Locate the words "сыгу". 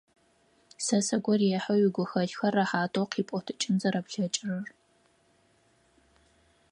1.07-1.33